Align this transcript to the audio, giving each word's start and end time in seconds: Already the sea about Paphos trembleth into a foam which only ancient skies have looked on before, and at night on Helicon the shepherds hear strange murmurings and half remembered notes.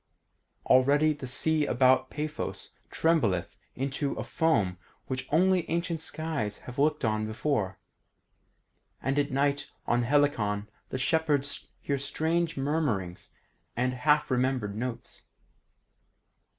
Already 0.65 1.13
the 1.13 1.27
sea 1.27 1.67
about 1.67 2.09
Paphos 2.09 2.71
trembleth 2.89 3.55
into 3.75 4.13
a 4.13 4.23
foam 4.23 4.79
which 5.05 5.27
only 5.31 5.69
ancient 5.69 6.01
skies 6.01 6.57
have 6.65 6.79
looked 6.79 7.05
on 7.05 7.27
before, 7.27 7.77
and 8.99 9.19
at 9.19 9.29
night 9.29 9.69
on 9.85 10.01
Helicon 10.01 10.67
the 10.89 10.97
shepherds 10.97 11.67
hear 11.81 11.99
strange 11.99 12.57
murmurings 12.57 13.31
and 13.77 13.93
half 13.93 14.31
remembered 14.31 14.75
notes. 14.75 15.25